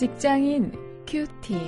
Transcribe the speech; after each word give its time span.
직장인 0.00 0.72
큐티. 1.06 1.58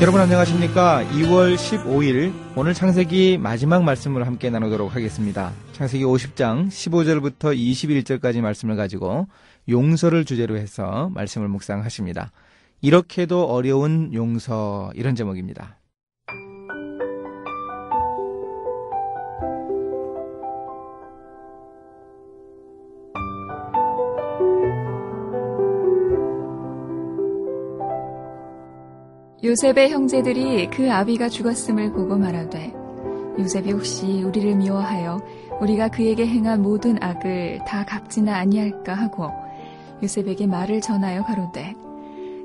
여러분 0.00 0.20
안녕하십니까? 0.20 1.04
2월 1.12 1.54
15일 1.54 2.32
오늘 2.56 2.74
창세기 2.74 3.38
마지막 3.38 3.84
말씀을 3.84 4.26
함께 4.26 4.50
나누도록 4.50 4.96
하겠습니다. 4.96 5.52
창세기 5.74 6.02
50장 6.02 6.66
15절부터 6.66 7.56
21절까지 7.56 8.40
말씀을 8.40 8.74
가지고 8.74 9.28
용서를 9.68 10.24
주제로 10.24 10.56
해서 10.56 11.08
말씀을 11.14 11.46
묵상하십니다. 11.46 12.32
이렇게도 12.80 13.44
어려운 13.44 14.12
용서 14.12 14.90
이런 14.96 15.14
제목입니다. 15.14 15.78
요셉의 29.44 29.90
형제들이 29.90 30.70
그 30.70 30.90
아비가 30.90 31.28
죽었음을 31.28 31.92
보고 31.92 32.16
말하되 32.16 32.72
요셉이 33.38 33.72
혹시 33.72 34.22
우리를 34.22 34.56
미워하여 34.56 35.20
우리가 35.60 35.88
그에게 35.88 36.26
행한 36.26 36.62
모든 36.62 36.96
악을 37.02 37.60
다 37.66 37.84
갚지나 37.84 38.38
아니할까 38.38 38.94
하고 38.94 39.28
요셉에게 40.02 40.46
말을 40.46 40.80
전하여 40.80 41.22
가로되 41.24 41.74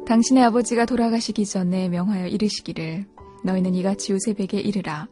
당신의 0.05 0.43
아버지가 0.43 0.83
돌아가시기 0.83 1.45
전에 1.45 1.87
명하여 1.87 2.27
이르시기를 2.27 3.05
너희는 3.45 3.75
이같이 3.75 4.11
요셉에게 4.11 4.59
이르라. 4.59 5.07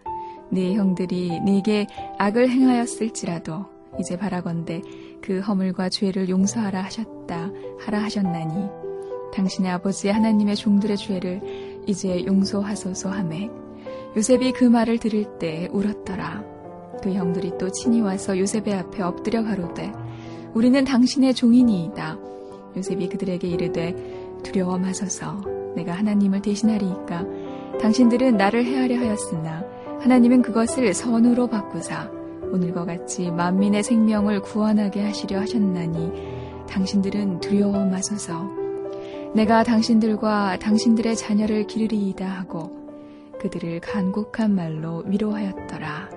네 0.50 0.74
형들이 0.74 1.40
네게 1.40 1.88
악을 2.18 2.50
행하였을지라도 2.50 3.66
이제 3.98 4.18
바라건대 4.18 4.82
그 5.22 5.40
허물과 5.40 5.88
죄를 5.88 6.28
용서하라 6.28 6.82
하셨다 6.84 7.50
하라 7.80 8.04
하셨나니 8.04 8.88
당신의 9.34 9.72
아버지 9.72 10.10
하나님의 10.10 10.56
종들의 10.56 10.98
죄를 10.98 11.67
이제 11.88 12.24
용서하소서 12.26 13.10
하매 13.10 13.50
요셉이 14.16 14.52
그 14.52 14.66
말을 14.66 14.98
들을 14.98 15.38
때 15.40 15.70
울었더라. 15.72 16.44
그 17.02 17.14
형들이 17.14 17.54
또 17.58 17.70
친히 17.72 18.02
와서 18.02 18.38
요셉의 18.38 18.74
앞에 18.74 19.04
엎드려 19.04 19.44
가로되 19.44 19.92
우리는 20.54 20.84
당신의 20.84 21.34
종이니이다. 21.34 22.18
요셉이 22.76 23.10
그들에게 23.10 23.48
이르되 23.48 23.96
두려워 24.44 24.78
마소서 24.78 25.42
내가 25.76 25.94
하나님을 25.94 26.42
대신하리이까 26.42 27.26
당신들은 27.80 28.38
나를 28.38 28.66
해하려 28.66 28.98
하였으나 28.98 29.64
하나님은 30.00 30.42
그것을 30.42 30.94
선으로 30.94 31.48
바꾸사 31.48 32.10
오늘과 32.52 32.86
같이 32.86 33.30
만민의 33.30 33.84
생명을 33.84 34.42
구원하게 34.42 35.04
하시려 35.04 35.40
하셨나니 35.42 36.12
당신들은 36.68 37.40
두려워 37.40 37.86
마소서 37.86 38.67
내가 39.36 39.64
당신들과 39.64 40.58
당신들의 40.60 41.16
자녀를 41.16 41.68
기르리이다 41.68 42.26
하고 42.26 42.88
그들을 43.40 43.80
간곡한 43.82 44.56
말로 44.56 45.04
위로하였더라. 45.06 46.10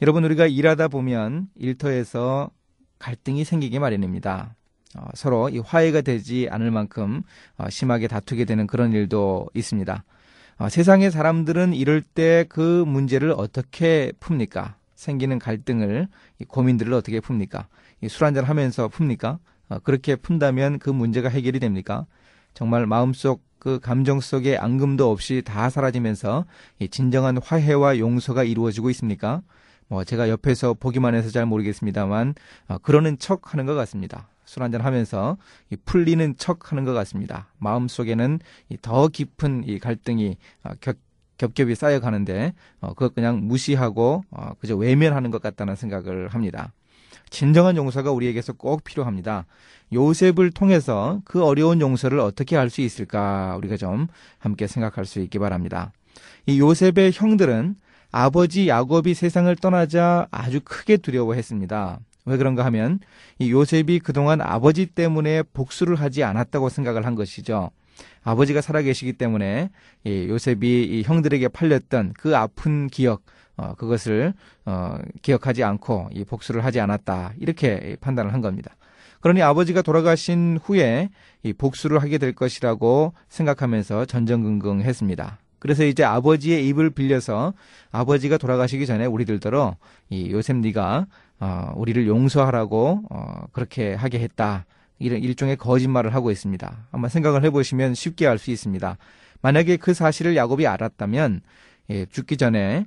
여러분 0.00 0.24
우리가 0.24 0.46
일하다 0.46 0.88
보면 0.88 1.48
일터에서 1.54 2.50
갈등이 2.98 3.44
생기기 3.44 3.78
마련입니다. 3.78 4.56
어, 4.96 5.06
서로 5.14 5.48
이 5.48 5.58
화해가 5.58 6.00
되지 6.00 6.48
않을 6.50 6.70
만큼 6.70 7.22
어, 7.56 7.70
심하게 7.70 8.08
다투게 8.08 8.44
되는 8.44 8.66
그런 8.66 8.92
일도 8.92 9.48
있습니다. 9.54 10.04
어, 10.62 10.68
세상의 10.68 11.10
사람들은 11.10 11.74
이럴 11.74 12.02
때 12.02 12.46
그 12.48 12.84
문제를 12.86 13.34
어떻게 13.36 14.12
풉니까? 14.20 14.74
생기는 14.94 15.40
갈등을, 15.40 16.06
고민들을 16.46 16.92
어떻게 16.92 17.18
풉니까? 17.18 17.64
술 18.08 18.26
한잔 18.26 18.44
하면서 18.44 18.86
풉니까? 18.86 19.40
어, 19.70 19.78
그렇게 19.80 20.14
푼다면 20.14 20.78
그 20.78 20.88
문제가 20.88 21.28
해결이 21.30 21.58
됩니까? 21.58 22.06
정말 22.54 22.86
마음속 22.86 23.42
그 23.58 23.80
감정 23.80 24.20
속에 24.20 24.56
앙금도 24.56 25.10
없이 25.10 25.42
다 25.44 25.68
사라지면서 25.68 26.44
진정한 26.92 27.38
화해와 27.38 27.98
용서가 27.98 28.44
이루어지고 28.44 28.88
있습니까? 28.90 29.42
뭐 29.88 30.04
제가 30.04 30.28
옆에서 30.28 30.74
보기만 30.74 31.16
해서 31.16 31.30
잘 31.30 31.44
모르겠습니다만 31.44 32.36
어, 32.68 32.78
그러는 32.78 33.18
척 33.18 33.52
하는 33.52 33.66
것 33.66 33.74
같습니다. 33.74 34.28
술 34.44 34.62
한잔 34.62 34.80
하면서 34.80 35.36
풀리는 35.84 36.34
척 36.36 36.72
하는 36.72 36.84
것 36.84 36.92
같습니다. 36.92 37.48
마음 37.58 37.88
속에는 37.88 38.40
더 38.82 39.08
깊은 39.08 39.64
이 39.66 39.78
갈등이 39.78 40.36
어, 40.64 40.72
겹, 40.80 40.96
겹겹이 41.38 41.74
쌓여가는데 41.74 42.54
어, 42.80 42.88
그것 42.94 43.14
그냥 43.14 43.46
무시하고 43.46 44.24
어, 44.30 44.52
그저 44.60 44.76
외면하는 44.76 45.30
것 45.30 45.40
같다는 45.42 45.76
생각을 45.76 46.28
합니다. 46.28 46.72
진정한 47.30 47.76
용서가 47.76 48.12
우리에게서 48.12 48.52
꼭 48.52 48.84
필요합니다. 48.84 49.46
요셉을 49.92 50.50
통해서 50.50 51.20
그 51.24 51.42
어려운 51.44 51.80
용서를 51.80 52.18
어떻게 52.20 52.56
할 52.56 52.68
수 52.68 52.80
있을까 52.82 53.56
우리가 53.56 53.76
좀 53.76 54.06
함께 54.38 54.66
생각할 54.66 55.06
수 55.06 55.20
있기 55.20 55.38
바랍니다. 55.38 55.92
이 56.46 56.60
요셉의 56.60 57.12
형들은 57.14 57.76
아버지 58.10 58.68
야곱이 58.68 59.14
세상을 59.14 59.54
떠나자 59.56 60.28
아주 60.30 60.60
크게 60.62 60.98
두려워했습니다. 60.98 62.00
왜 62.24 62.36
그런가 62.36 62.64
하면 62.66 63.00
이 63.38 63.50
요셉이 63.50 64.00
그동안 64.00 64.40
아버지 64.40 64.86
때문에 64.86 65.42
복수를 65.42 65.96
하지 65.96 66.22
않았다고 66.22 66.68
생각을 66.68 67.06
한 67.06 67.14
것이죠. 67.14 67.70
아버지가 68.22 68.60
살아계시기 68.60 69.14
때문에 69.14 69.70
이 70.04 70.26
요셉이 70.28 70.84
이 70.84 71.02
형들에게 71.02 71.48
팔렸던 71.48 72.14
그 72.16 72.36
아픈 72.36 72.86
기억, 72.88 73.22
어, 73.56 73.74
그것을 73.74 74.32
어, 74.64 74.98
기억하지 75.22 75.64
않고 75.64 76.10
이 76.12 76.24
복수를 76.24 76.64
하지 76.64 76.80
않았다 76.80 77.34
이렇게 77.38 77.96
판단을 78.00 78.32
한 78.32 78.40
겁니다. 78.40 78.76
그러니 79.20 79.40
아버지가 79.42 79.82
돌아가신 79.82 80.58
후에 80.62 81.10
이 81.42 81.52
복수를 81.52 82.02
하게 82.02 82.18
될 82.18 82.34
것이라고 82.34 83.14
생각하면서 83.28 84.06
전전긍긍했습니다. 84.06 85.38
그래서 85.62 85.84
이제 85.84 86.02
아버지의 86.02 86.66
입을 86.66 86.90
빌려서 86.90 87.54
아버지가 87.92 88.36
돌아가시기 88.36 88.84
전에 88.84 89.06
우리들더러 89.06 89.76
이 90.10 90.32
요셉 90.32 90.56
네가 90.56 91.06
어, 91.38 91.72
우리를 91.76 92.04
용서하라고 92.08 93.04
어, 93.08 93.44
그렇게 93.52 93.94
하게 93.94 94.18
했다. 94.18 94.66
이런 94.98 95.22
일종의 95.22 95.56
거짓말을 95.58 96.16
하고 96.16 96.32
있습니다. 96.32 96.88
한번 96.90 97.10
생각을 97.10 97.44
해보시면 97.44 97.94
쉽게 97.94 98.26
알 98.26 98.38
수 98.38 98.50
있습니다. 98.50 98.96
만약에 99.40 99.76
그 99.76 99.94
사실을 99.94 100.34
야곱이 100.34 100.66
알았다면 100.66 101.42
예, 101.90 102.06
죽기 102.06 102.36
전에 102.38 102.86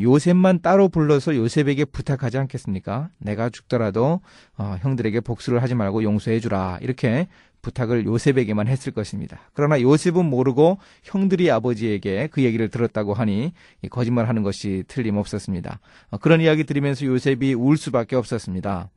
요셉만 0.00 0.60
따로 0.60 0.88
불러서 0.88 1.36
요셉에게 1.36 1.84
부탁하지 1.84 2.36
않겠습니까? 2.36 3.10
내가 3.18 3.48
죽더라도 3.48 4.22
어, 4.56 4.76
형들에게 4.80 5.20
복수를 5.20 5.62
하지 5.62 5.76
말고 5.76 6.02
용서해 6.02 6.40
주라 6.40 6.78
이렇게 6.82 7.28
부탁을 7.62 8.04
요셉에게만 8.04 8.68
했을 8.68 8.92
것입니다. 8.92 9.40
그러나 9.52 9.80
요셉은 9.80 10.24
모르고 10.24 10.78
형들이 11.02 11.50
아버지에게 11.50 12.28
그 12.30 12.42
얘기를 12.42 12.68
들었다고 12.68 13.14
하니 13.14 13.52
거짓말하는 13.90 14.42
것이 14.42 14.84
틀림없었습니다. 14.88 15.80
어, 16.10 16.18
그런 16.18 16.40
이야기 16.40 16.64
들으면서 16.64 17.06
요셉이 17.06 17.54
울 17.54 17.76
수밖에 17.76 18.16
없었습니다. 18.16 18.90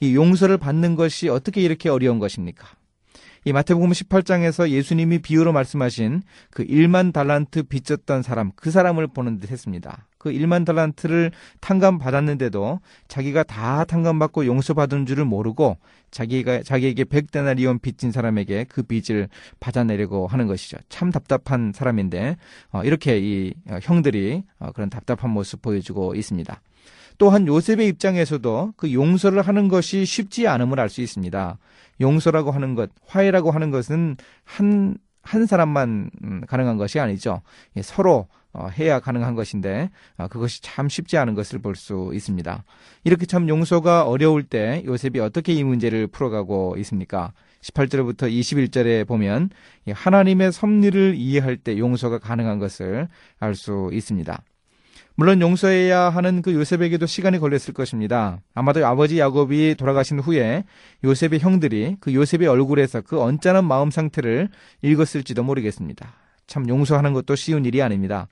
이 0.00 0.14
용서를 0.14 0.58
받는 0.58 0.94
것이 0.96 1.28
어떻게 1.28 1.60
이렇게 1.60 1.88
어려운 1.88 2.18
것입니까? 2.18 2.68
이 3.44 3.52
마태복음 3.52 3.90
18장에서 3.90 4.68
예수님이 4.68 5.18
비유로 5.18 5.52
말씀하신 5.52 6.22
그 6.50 6.64
1만 6.64 7.12
달란트 7.12 7.64
빚졌던 7.64 8.22
사람, 8.22 8.52
그 8.56 8.70
사람을 8.70 9.08
보는 9.08 9.38
듯 9.38 9.50
했습니다. 9.50 10.06
그 10.18 10.30
1만 10.30 10.66
달란트를 10.66 11.30
탕감 11.60 11.98
받았는데도 11.98 12.80
자기가 13.06 13.44
다 13.44 13.84
탕감받고 13.84 14.46
용서받은 14.46 15.06
줄을 15.06 15.24
모르고 15.24 15.78
자기가 16.10 16.62
자기에게 16.62 17.04
100데나리온 17.04 17.80
빚진 17.80 18.12
사람에게 18.12 18.66
그 18.68 18.82
빚을 18.82 19.28
받아내려고 19.60 20.26
하는 20.26 20.46
것이죠. 20.46 20.78
참 20.88 21.10
답답한 21.10 21.72
사람인데 21.74 22.36
어, 22.72 22.82
이렇게 22.82 23.18
이 23.18 23.54
어, 23.70 23.78
형들이 23.82 24.42
어, 24.58 24.72
그런 24.72 24.90
답답한 24.90 25.30
모습 25.30 25.62
보여주고 25.62 26.14
있습니다. 26.14 26.60
또한 27.18 27.46
요셉의 27.46 27.88
입장에서도 27.88 28.74
그 28.76 28.92
용서를 28.92 29.42
하는 29.42 29.68
것이 29.68 30.04
쉽지 30.04 30.46
않음을 30.48 30.78
알 30.80 30.88
수 30.88 31.00
있습니다. 31.02 31.58
용서라고 32.00 32.52
하는 32.52 32.74
것, 32.74 32.90
화해라고 33.06 33.50
하는 33.50 33.70
것은 33.70 34.16
한, 34.44 34.96
한 35.22 35.46
사람만 35.46 36.10
음, 36.22 36.40
가능한 36.46 36.76
것이 36.76 37.00
아니죠. 37.00 37.42
예, 37.76 37.82
서로 37.82 38.28
어, 38.52 38.68
해야 38.68 38.98
가능한 38.98 39.34
것인데 39.34 39.90
어, 40.16 40.28
그것이 40.28 40.62
참 40.62 40.88
쉽지 40.88 41.18
않은 41.18 41.34
것을 41.34 41.58
볼 41.58 41.74
수 41.74 42.10
있습니다. 42.14 42.64
이렇게 43.04 43.26
참 43.26 43.48
용서가 43.48 44.04
어려울 44.04 44.42
때 44.42 44.82
요셉이 44.86 45.20
어떻게 45.20 45.52
이 45.52 45.62
문제를 45.64 46.06
풀어가고 46.06 46.76
있습니까? 46.78 47.32
18절부터 47.62 48.30
21절에 48.32 49.06
보면 49.06 49.50
하나님의 49.90 50.52
섭리를 50.52 51.14
이해할 51.16 51.56
때 51.56 51.76
용서가 51.76 52.18
가능한 52.18 52.58
것을 52.58 53.08
알 53.38 53.54
수 53.54 53.90
있습니다. 53.92 54.40
물론 55.18 55.40
용서해야 55.40 56.10
하는 56.10 56.42
그 56.42 56.54
요셉에게도 56.54 57.06
시간이 57.06 57.40
걸렸을 57.40 57.74
것입니다. 57.74 58.38
아마도 58.54 58.86
아버지 58.86 59.18
야곱이 59.18 59.74
돌아가신 59.76 60.20
후에 60.20 60.62
요셉의 61.02 61.40
형들이 61.40 61.96
그 61.98 62.14
요셉의 62.14 62.46
얼굴에서 62.46 63.00
그 63.00 63.20
언짢은 63.20 63.64
마음 63.64 63.90
상태를 63.90 64.48
읽었을지도 64.80 65.42
모르겠습니다. 65.42 66.14
참 66.46 66.68
용서하는 66.68 67.14
것도 67.14 67.34
쉬운 67.34 67.64
일이 67.64 67.82
아닙니다. 67.82 68.28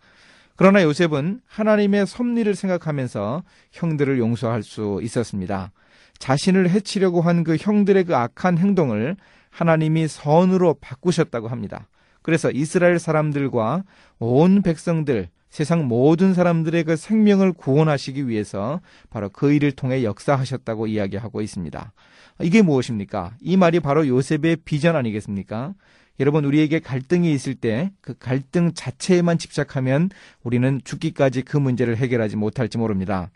그러나 0.54 0.80
요셉은 0.84 1.40
하나님의 1.48 2.06
섭리를 2.06 2.54
생각하면서 2.54 3.42
형들을 3.72 4.20
용서할 4.20 4.62
수 4.62 5.00
있었습니다. 5.02 5.72
자신을 6.20 6.70
해치려고 6.70 7.20
한 7.20 7.42
그 7.42 7.56
형들의 7.58 8.04
그 8.04 8.14
악한 8.14 8.58
행동을 8.58 9.16
하나님이 9.50 10.06
선으로 10.06 10.76
바꾸셨다고 10.80 11.48
합니다. 11.48 11.88
그래서 12.22 12.52
이스라엘 12.52 13.00
사람들과 13.00 13.82
온 14.20 14.62
백성들, 14.62 15.30
세상 15.56 15.88
모든 15.88 16.34
사람들의 16.34 16.84
그 16.84 16.96
생명을 16.96 17.54
구원하시기 17.54 18.28
위해서 18.28 18.82
바로 19.08 19.30
그 19.30 19.54
일을 19.54 19.72
통해 19.72 20.04
역사하셨다고 20.04 20.86
이야기하고 20.86 21.40
있습니다. 21.40 21.94
이게 22.42 22.60
무엇입니까? 22.60 23.38
이 23.40 23.56
말이 23.56 23.80
바로 23.80 24.06
요셉의 24.06 24.58
비전 24.66 24.96
아니겠습니까? 24.96 25.72
여러분, 26.20 26.44
우리에게 26.44 26.80
갈등이 26.80 27.32
있을 27.32 27.54
때 27.54 27.90
그 28.02 28.12
갈등 28.18 28.74
자체에만 28.74 29.38
집착하면 29.38 30.10
우리는 30.42 30.82
죽기까지 30.84 31.40
그 31.40 31.56
문제를 31.56 31.96
해결하지 31.96 32.36
못할지 32.36 32.76
모릅니다. 32.76 33.30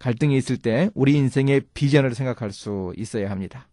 갈등이 0.00 0.36
있을 0.38 0.56
때 0.56 0.90
우리 0.94 1.14
인생의 1.14 1.62
비전을 1.72 2.16
생각할 2.16 2.50
수 2.50 2.92
있어야 2.96 3.30
합니다. 3.30 3.68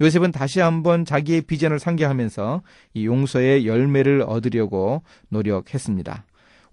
요셉은 0.00 0.32
다시 0.32 0.58
한번 0.58 1.04
자기의 1.04 1.42
비전을 1.42 1.78
상기하면서 1.78 2.62
이 2.94 3.06
용서의 3.06 3.68
열매를 3.68 4.22
얻으려고 4.22 5.04
노력했습니다. 5.28 6.24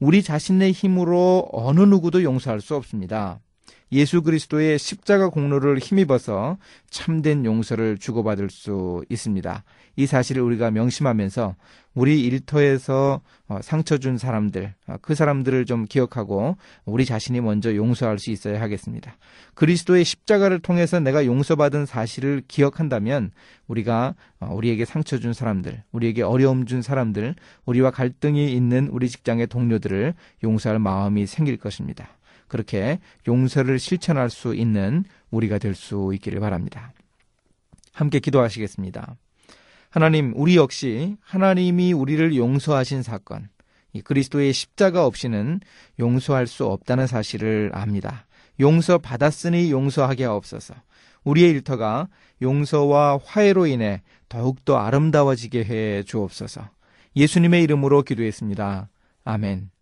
우리 0.04 0.22
자신의 0.22 0.74
힘으로 0.74 1.48
어느 1.54 1.80
누구도 1.80 2.24
용서할 2.24 2.60
수 2.60 2.76
없습니다. 2.76 3.40
예수 3.94 4.24
그리스도의 4.24 4.80
십자가 4.80 5.30
공로를 5.30 5.78
힘입어서 5.78 6.58
참된 6.90 7.46
용서를 7.46 7.98
주고받을 7.98 8.50
수 8.50 9.06
있습니다. 9.10 9.64
이 9.96 10.06
사실을 10.08 10.42
우리가 10.42 10.72
명심하면서 10.72 11.56
우리 11.94 12.24
일터에서 12.24 13.22
어, 13.48 13.60
상처 13.62 14.00
준 14.00 14.18
사람들, 14.18 14.74
어, 14.88 14.96
그 15.02 15.14
사람들을 15.14 15.66
좀 15.66 15.86
기억하고 15.86 16.58
우리 16.86 17.06
자신이 17.06 17.40
먼저 17.42 17.76
용서할 17.76 18.18
수 18.18 18.32
있어야 18.32 18.60
하겠습니다. 18.62 19.16
그리스도의 19.54 20.04
십자가를 20.04 20.60
통해서 20.60 21.00
내가 21.00 21.26
용서받은 21.26 21.86
사실을 21.86 22.42
기억한다면 22.48 23.30
우리가 23.68 24.16
어, 24.40 24.52
우리에게 24.54 24.86
상처 24.86 25.20
준 25.20 25.34
사람들, 25.34 25.84
우리에게 25.92 26.24
어려움 26.24 26.66
준 26.66 26.82
사람들, 26.82 27.36
우리와 27.66 27.92
갈등이 27.92 28.52
있는 28.52 28.88
우리 28.88 29.08
직장의 29.08 29.48
동료들을 29.48 30.16
용서할 30.44 30.80
마음이 30.80 31.28
생길 31.28 31.58
것입니다. 31.58 32.10
그렇게 32.48 33.00
용서를 33.28 33.80
실천할 33.80 34.30
수 34.30 34.56
있는 34.56 35.06
우리가 35.32 35.58
될 35.58 35.76
수 35.76 36.12
있기를 36.14 36.40
바랍니다. 36.40 36.94
함께 37.94 38.20
기도하시겠습니다. 38.20 39.16
하나님, 39.90 40.34
우리 40.36 40.56
역시 40.56 41.18
하나님이 41.22 41.94
우리를 41.94 42.36
용서하신 42.36 43.04
사건, 43.04 43.50
그리스도의 44.04 44.54
십자가 44.54 45.06
없이는 45.06 45.60
용서할 46.00 46.48
수 46.48 46.66
없다는 46.66 47.06
사실을 47.06 47.70
압니다. 47.74 48.26
용서 48.60 48.98
받았으니 48.98 49.72
용서하게 49.72 50.26
하옵소서. 50.26 50.74
우리의 51.24 51.52
일터가 51.52 52.08
용서와 52.42 53.20
화해로 53.24 53.68
인해 53.68 54.02
더욱더 54.30 54.78
아름다워지게 54.78 55.64
해 55.66 56.04
주옵소서. 56.04 56.70
예수님의 57.16 57.64
이름으로 57.64 58.02
기도했습니다. 58.02 58.90
아멘. 59.26 59.73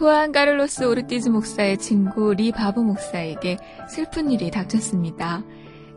후안 0.00 0.32
까를로스 0.32 0.84
오르티즈 0.84 1.28
목사의 1.28 1.76
친구 1.76 2.32
리 2.32 2.52
바브 2.52 2.80
목사에게 2.80 3.58
슬픈 3.86 4.30
일이 4.30 4.50
닥쳤습니다. 4.50 5.44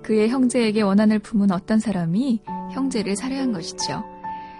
그의 0.01 0.27
형제에게 0.27 0.81
원한을 0.81 1.19
품은 1.19 1.53
어떤 1.53 1.79
사람이 1.79 2.41
형제를 2.73 3.15
살해한 3.15 3.53
것이죠. 3.53 4.03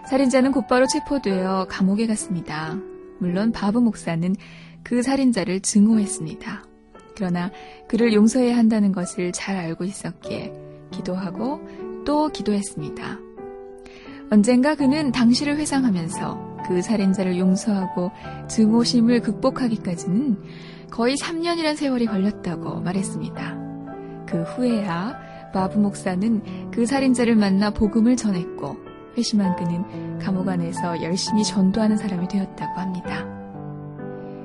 살인자는 0.08 0.54
곧바로 0.54 0.88
체포되어 0.88 1.68
감옥에 1.70 2.08
갔습니다. 2.08 2.78
물론 3.20 3.52
바브 3.52 3.80
목사는 3.80 4.34
그 4.82 5.04
살인자를 5.04 5.60
증오했습니다. 5.60 6.64
그러나 7.14 7.52
그를 7.90 8.14
용서해야 8.14 8.56
한다는 8.56 8.94
것을 8.94 9.34
잘 9.34 9.58
알고 9.58 9.84
있었기에 9.84 10.54
기도하고 10.92 11.60
또 12.06 12.30
기도했습니다. 12.30 13.20
언젠가 14.32 14.76
그는 14.76 15.12
당시를 15.12 15.58
회상하면서 15.58 16.53
그 16.68 16.82
살인자를 16.82 17.38
용서하고 17.38 18.12
증오심을 18.48 19.22
극복하기까지는 19.22 20.38
거의 20.90 21.16
3년이란 21.16 21.76
세월이 21.76 22.06
걸렸다고 22.06 22.82
말했습니다. 22.82 23.58
그 24.28 24.44
후에야 24.44 25.52
마부 25.54 25.80
목사는 25.80 26.72
그 26.72 26.86
살인자를 26.86 27.36
만나 27.36 27.70
복음을 27.70 28.16
전했고 28.16 28.78
회심한 29.18 29.56
그는 29.56 30.20
감옥 30.20 30.50
안에서 30.50 31.02
열심히 31.04 31.44
전도하는 31.44 31.98
사람이 31.98 32.28
되었다고 32.28 32.80
합니다. 32.80 33.28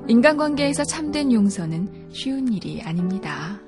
인간관계에서 0.07 0.83
참된 0.85 1.31
용서는 1.31 2.09
쉬운 2.11 2.51
일이 2.51 2.81
아닙니다. 2.81 3.59